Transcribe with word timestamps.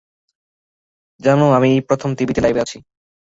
জানো 1.19 1.45
আমি 1.57 1.67
এই 1.71 1.81
প্রথম 1.89 2.09
টিভিতে 2.17 2.39
লাইভে 2.41 2.63
আছি। 2.65 2.77